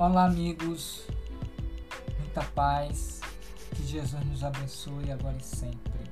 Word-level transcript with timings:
Olá, 0.00 0.26
amigos. 0.26 1.08
Muita 2.20 2.44
paz. 2.54 3.20
Que 3.74 3.84
Jesus 3.84 4.24
nos 4.26 4.44
abençoe 4.44 5.10
agora 5.10 5.36
e 5.36 5.42
sempre. 5.42 6.08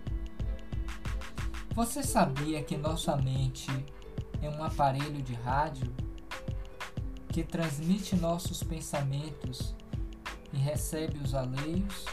Você 1.72 2.02
sabia 2.02 2.64
que 2.64 2.76
nossa 2.76 3.16
mente 3.16 3.70
é 4.42 4.50
um 4.50 4.64
aparelho 4.64 5.22
de 5.22 5.34
rádio 5.34 5.94
que 7.28 7.44
transmite 7.44 8.16
nossos 8.16 8.60
pensamentos 8.60 9.72
e 10.52 10.56
recebe 10.56 11.20
os 11.20 11.32
alheios? 11.32 12.06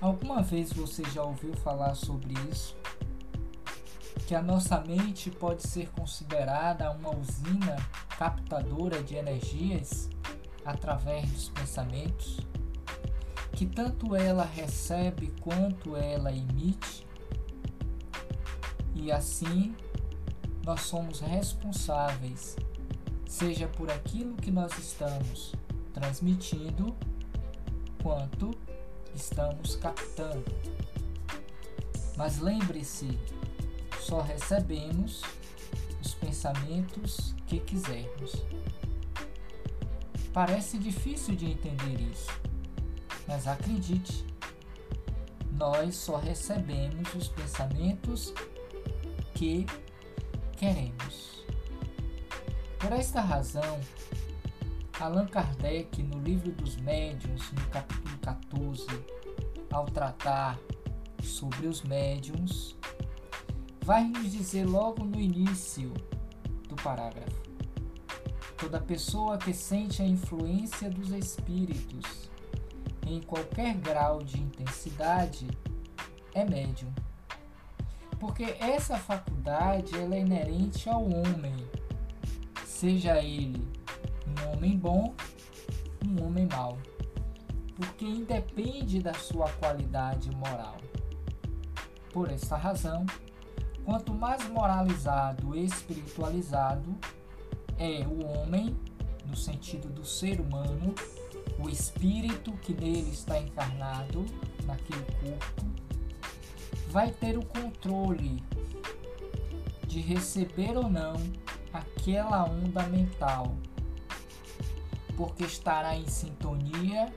Alguma 0.00 0.42
vez 0.42 0.72
você 0.72 1.04
já 1.04 1.22
ouviu 1.22 1.54
falar 1.54 1.94
sobre 1.94 2.34
isso? 2.50 2.76
Que 4.26 4.34
a 4.34 4.42
nossa 4.42 4.80
mente 4.80 5.30
pode 5.30 5.62
ser 5.62 5.88
considerada 5.90 6.90
uma 6.90 7.14
usina 7.14 7.76
captadora 8.18 9.00
de 9.00 9.14
energias 9.14 10.10
através 10.64 11.30
dos 11.30 11.48
pensamentos? 11.50 12.40
Que 13.52 13.64
tanto 13.64 14.16
ela 14.16 14.44
recebe 14.44 15.32
quanto 15.40 15.96
ela 15.96 16.32
emite? 16.32 17.06
E 18.96 19.12
assim 19.12 19.74
nós 20.64 20.80
somos 20.80 21.20
responsáveis, 21.20 22.56
seja 23.24 23.68
por 23.68 23.88
aquilo 23.90 24.34
que 24.34 24.50
nós 24.50 24.76
estamos 24.76 25.54
transmitindo, 25.94 26.94
quanto 28.02 28.50
estamos 29.14 29.76
captando. 29.76 30.44
Mas 32.16 32.38
lembre-se, 32.38 33.16
só 34.00 34.20
recebemos 34.20 35.22
os 36.02 36.14
pensamentos 36.14 37.37
que 37.48 37.58
quisermos. 37.60 38.44
Parece 40.32 40.78
difícil 40.78 41.34
de 41.34 41.50
entender 41.50 42.00
isso, 42.00 42.30
mas 43.26 43.46
acredite, 43.46 44.24
nós 45.52 45.96
só 45.96 46.16
recebemos 46.16 47.12
os 47.14 47.28
pensamentos 47.28 48.32
que 49.34 49.66
queremos. 50.56 51.44
Por 52.78 52.92
esta 52.92 53.20
razão, 53.20 53.80
Allan 55.00 55.26
Kardec, 55.26 56.02
no 56.02 56.20
livro 56.20 56.52
dos 56.52 56.76
Médiuns, 56.76 57.50
no 57.52 57.66
capítulo 57.68 58.18
14, 58.18 58.86
ao 59.72 59.86
tratar 59.86 60.58
sobre 61.22 61.66
os 61.66 61.82
médiums, 61.82 62.76
vai 63.82 64.04
nos 64.04 64.30
dizer 64.30 64.64
logo 64.66 65.04
no 65.04 65.18
início 65.18 65.92
do 66.68 66.76
parágrafo: 66.76 67.37
toda 68.58 68.80
pessoa 68.80 69.38
que 69.38 69.54
sente 69.54 70.02
a 70.02 70.04
influência 70.04 70.90
dos 70.90 71.10
espíritos 71.10 72.28
em 73.06 73.20
qualquer 73.22 73.74
grau 73.74 74.18
de 74.18 74.40
intensidade 74.40 75.48
é 76.34 76.44
médium. 76.44 76.92
Porque 78.18 78.56
essa 78.58 78.98
faculdade 78.98 79.94
ela 79.96 80.16
é 80.16 80.20
inerente 80.20 80.88
ao 80.88 81.04
homem, 81.04 81.54
seja 82.66 83.22
ele 83.22 83.64
um 84.26 84.52
homem 84.52 84.76
bom, 84.76 85.14
um 86.04 86.26
homem 86.26 86.48
mau, 86.50 86.76
porque 87.76 88.04
independe 88.04 89.00
da 89.00 89.14
sua 89.14 89.48
qualidade 89.52 90.30
moral. 90.32 90.78
Por 92.12 92.28
esta 92.28 92.56
razão, 92.56 93.06
quanto 93.84 94.12
mais 94.12 94.48
moralizado 94.48 95.54
e 95.54 95.64
espiritualizado 95.64 96.98
é 97.78 98.06
o 98.06 98.26
homem, 98.26 98.76
no 99.26 99.36
sentido 99.36 99.88
do 99.88 100.04
ser 100.04 100.40
humano, 100.40 100.94
o 101.58 101.68
espírito 101.68 102.52
que 102.62 102.72
nele 102.72 103.10
está 103.10 103.38
encarnado, 103.38 104.24
naquele 104.64 105.04
corpo, 105.20 105.66
vai 106.88 107.10
ter 107.10 107.36
o 107.36 107.44
controle 107.44 108.42
de 109.86 110.00
receber 110.00 110.76
ou 110.76 110.88
não 110.88 111.14
aquela 111.72 112.44
onda 112.44 112.82
mental 112.86 113.56
porque 115.18 115.42
estará 115.42 115.96
em 115.96 116.06
sintonia 116.06 117.12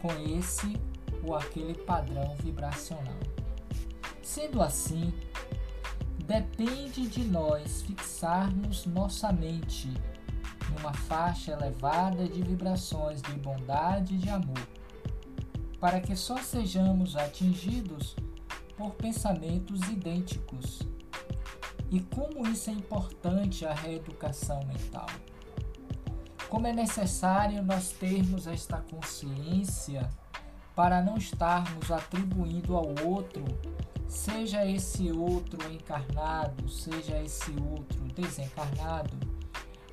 com 0.00 0.10
esse 0.36 0.76
ou 1.22 1.36
aquele 1.36 1.72
padrão 1.72 2.34
vibracional. 2.42 3.14
Sendo 4.20 4.60
assim, 4.60 5.14
depende 6.32 7.06
de 7.08 7.24
nós 7.24 7.82
fixarmos 7.82 8.86
nossa 8.86 9.30
mente 9.30 9.92
numa 10.70 10.94
faixa 10.94 11.52
elevada 11.52 12.26
de 12.26 12.42
vibrações 12.42 13.20
de 13.20 13.34
bondade 13.34 14.14
e 14.14 14.16
de 14.16 14.30
amor, 14.30 14.66
para 15.78 16.00
que 16.00 16.16
só 16.16 16.38
sejamos 16.38 17.16
atingidos 17.16 18.16
por 18.78 18.92
pensamentos 18.92 19.82
idênticos. 19.90 20.80
E 21.90 22.00
como 22.00 22.48
isso 22.48 22.70
é 22.70 22.72
importante 22.72 23.66
a 23.66 23.74
reeducação 23.74 24.64
mental. 24.64 25.10
Como 26.48 26.66
é 26.66 26.72
necessário 26.72 27.62
nós 27.62 27.90
termos 27.90 28.46
esta 28.46 28.78
consciência 28.78 30.08
para 30.74 31.02
não 31.02 31.18
estarmos 31.18 31.90
atribuindo 31.90 32.74
ao 32.74 32.86
outro, 33.04 33.44
seja 34.12 34.66
esse 34.66 35.10
outro 35.10 35.72
encarnado, 35.72 36.68
seja 36.68 37.20
esse 37.22 37.50
outro 37.70 38.04
desencarnado, 38.14 39.16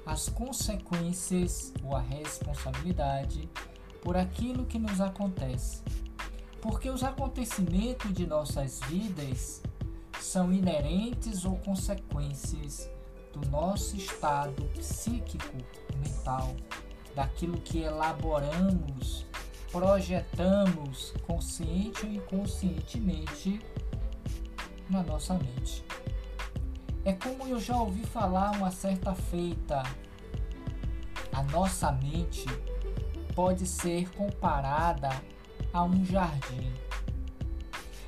as 0.05 0.27
consequências 0.27 1.73
ou 1.81 1.95
a 1.95 2.01
responsabilidade 2.01 3.49
por 4.01 4.17
aquilo 4.17 4.65
que 4.65 4.77
nos 4.77 4.99
acontece. 4.99 5.81
Porque 6.61 6.89
os 6.89 7.01
acontecimentos 7.01 8.13
de 8.13 8.27
nossas 8.27 8.81
vidas 8.89 9.63
são 10.19 10.51
inerentes 10.51 11.45
ou 11.45 11.55
consequências 11.55 12.89
do 13.33 13.49
nosso 13.49 13.95
estado 13.95 14.63
psíquico, 14.75 15.57
mental, 15.95 16.53
daquilo 17.15 17.57
que 17.61 17.79
elaboramos, 17.79 19.25
projetamos 19.71 21.13
consciente 21.25 22.05
ou 22.05 22.11
inconscientemente 22.11 23.61
na 24.89 25.03
nossa 25.03 25.35
mente. 25.35 25.83
É 27.05 27.13
como 27.13 27.47
eu 27.47 27.59
já 27.59 27.77
ouvi 27.77 28.05
falar 28.05 28.51
uma 28.51 28.71
certa 28.71 29.13
feita, 29.13 29.83
a 31.31 31.43
nossa 31.43 31.91
mente 31.91 32.45
pode 33.35 33.65
ser 33.65 34.09
comparada 34.11 35.09
a 35.71 35.83
um 35.83 36.03
jardim. 36.03 36.73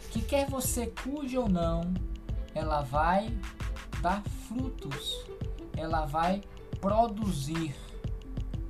Que 0.09 0.22
quer 0.22 0.50
você 0.50 0.88
cuide 0.88 1.38
ou 1.38 1.47
não, 1.47 1.94
ela 2.53 2.81
vai 2.81 3.34
dar 4.02 4.22
frutos, 4.47 5.25
ela 5.78 6.06
vai 6.06 6.41
produzir 6.81 7.74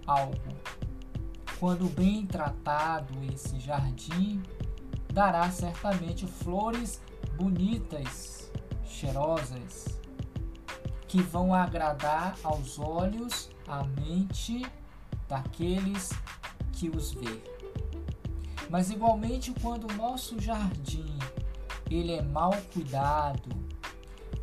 algo. 0.05 0.37
Quando 1.59 1.85
bem 1.85 2.25
tratado, 2.25 3.13
esse 3.33 3.59
jardim 3.59 4.41
dará 5.11 5.49
certamente 5.51 6.27
flores 6.27 7.01
bonitas, 7.41 8.51
cheirosas, 8.85 9.99
que 11.07 11.19
vão 11.23 11.55
agradar 11.55 12.37
aos 12.43 12.77
olhos, 12.77 13.49
à 13.67 13.83
mente 13.83 14.63
daqueles 15.27 16.11
que 16.71 16.87
os 16.87 17.11
vê. 17.13 17.41
Mas 18.69 18.91
igualmente 18.91 19.51
quando 19.59 19.89
o 19.91 19.97
nosso 19.97 20.39
jardim 20.39 21.17
ele 21.89 22.13
é 22.13 22.21
mal 22.21 22.51
cuidado, 22.71 23.49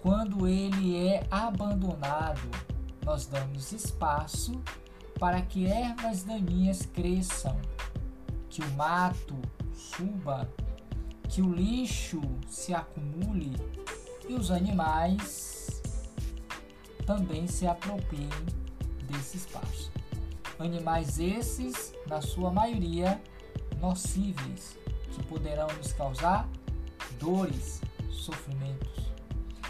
quando 0.03 0.49
ele 0.49 0.97
é 0.97 1.25
abandonado, 1.31 2.51
nós 3.05 3.27
damos 3.27 3.71
espaço 3.71 4.61
para 5.21 5.41
que 5.41 5.67
ervas 5.67 6.25
daninhas 6.25 6.85
cresçam, 6.85 7.59
que 8.51 8.61
o 8.61 8.71
mato 8.73 9.37
suba, 9.73 10.49
que 11.29 11.43
o 11.43 11.53
lixo 11.53 12.21
se 12.47 12.75
acumule 12.75 13.53
e 14.29 14.35
os 14.35 14.51
animais 14.51 15.83
também 17.07 17.47
se 17.47 17.67
apropriem 17.67 18.29
desse 19.05 19.37
espaço. 19.37 19.93
Animais 20.59 21.19
esses, 21.19 21.93
na 22.07 22.21
sua 22.21 22.51
maioria, 22.51 23.21
nocíveis, 23.81 24.77
que 25.13 25.23
poderão 25.25 25.69
nos 25.77 25.93
causar 25.93 26.49
dores, 27.21 27.81
sofrimentos. 28.11 29.13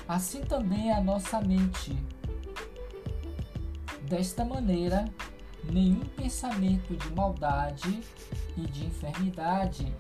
Assim 0.09 0.41
também 0.41 0.91
a 0.91 1.01
nossa 1.01 1.41
mente. 1.41 1.97
Desta 4.09 4.45
maneira, 4.45 5.05
nenhum 5.65 6.01
pensamento 6.01 6.97
de 6.97 7.15
maldade 7.15 8.03
e 8.57 8.63
de 8.63 8.87
enfermidade 8.87 9.95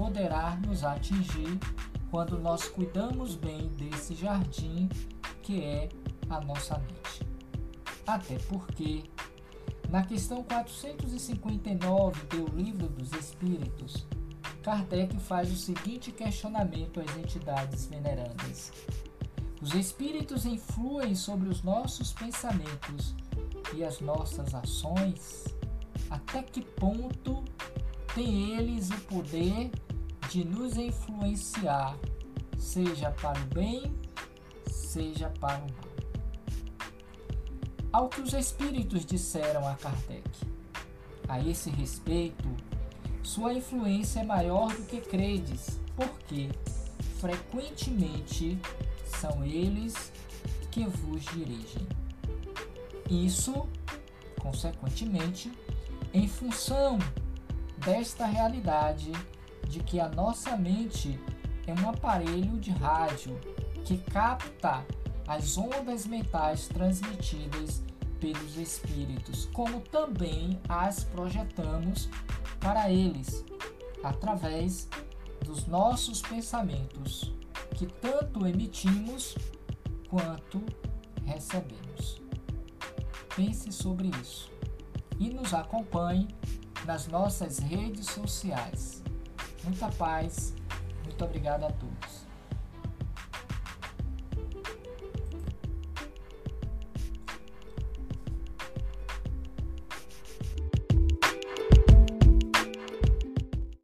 poderá 0.00 0.56
nos 0.66 0.82
atingir 0.82 1.60
quando 2.10 2.38
nós 2.38 2.66
cuidamos 2.66 3.36
bem 3.36 3.68
desse 3.68 4.14
jardim 4.14 4.88
que 5.42 5.62
é 5.62 5.90
a 6.30 6.40
nossa 6.40 6.78
mente. 6.78 7.28
Até 8.06 8.38
porque 8.48 9.04
Na 9.90 10.02
questão 10.04 10.42
459 10.44 12.26
do 12.28 12.56
Livro 12.56 12.88
dos 12.88 13.12
Espíritos, 13.12 14.06
Kardec 14.62 15.18
faz 15.18 15.52
o 15.52 15.56
seguinte 15.56 16.12
questionamento 16.12 17.00
às 17.00 17.16
entidades 17.16 17.86
venerandas: 17.86 18.72
Os 19.60 19.74
espíritos 19.74 20.46
influem 20.46 21.14
sobre 21.14 21.48
os 21.48 21.62
nossos 21.62 22.12
pensamentos 22.12 23.14
e 23.74 23.84
as 23.84 24.00
nossas 24.00 24.54
ações? 24.54 25.44
Até 26.08 26.40
que 26.42 26.62
ponto 26.62 27.44
têm 28.14 28.56
eles 28.56 28.90
o 28.90 29.00
poder 29.02 29.72
de 30.30 30.44
nos 30.44 30.76
influenciar, 30.76 31.98
seja 32.56 33.10
para 33.10 33.36
o 33.40 33.44
bem, 33.46 33.92
seja 34.70 35.28
para 35.40 35.58
o 35.58 35.62
mal? 35.62 35.90
Ao 37.92 38.08
que 38.08 38.20
os 38.20 38.32
espíritos 38.32 39.04
disseram 39.04 39.66
a 39.66 39.74
Kardec. 39.74 40.30
A 41.28 41.40
esse 41.40 41.68
respeito, 41.70 42.48
sua 43.24 43.54
influência 43.54 44.20
é 44.20 44.24
maior 44.24 44.72
do 44.72 44.84
que 44.86 45.00
credes, 45.00 45.80
porque 45.96 46.48
frequentemente 47.18 48.56
são 49.04 49.44
eles 49.44 50.12
que 50.70 50.86
vos 50.86 51.24
dirigem. 51.24 51.88
Isso, 53.10 53.68
consequentemente, 54.40 55.50
em 56.14 56.28
função 56.28 57.00
desta 57.78 58.26
realidade 58.26 59.10
de 59.70 59.80
que 59.80 60.00
a 60.00 60.08
nossa 60.08 60.56
mente 60.56 61.18
é 61.64 61.72
um 61.72 61.88
aparelho 61.88 62.58
de 62.58 62.72
rádio 62.72 63.38
que 63.84 63.96
capta 63.98 64.84
as 65.26 65.56
ondas 65.56 66.06
mentais 66.06 66.66
transmitidas 66.66 67.82
pelos 68.18 68.56
espíritos, 68.56 69.46
como 69.52 69.80
também 69.80 70.60
as 70.68 71.04
projetamos 71.04 72.08
para 72.58 72.90
eles 72.90 73.44
através 74.02 74.88
dos 75.44 75.66
nossos 75.66 76.20
pensamentos, 76.20 77.32
que 77.76 77.86
tanto 77.86 78.46
emitimos 78.46 79.36
quanto 80.08 80.60
recebemos. 81.24 82.20
Pense 83.36 83.70
sobre 83.70 84.10
isso 84.20 84.50
e 85.18 85.30
nos 85.30 85.54
acompanhe 85.54 86.28
nas 86.84 87.06
nossas 87.06 87.58
redes 87.58 88.06
sociais. 88.06 89.00
Muita 89.62 89.88
paz, 89.90 90.54
muito 91.04 91.24
obrigado 91.24 91.64
a 91.64 91.70
todos. 91.70 92.29